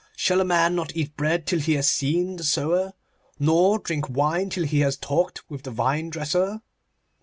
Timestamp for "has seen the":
1.73-2.43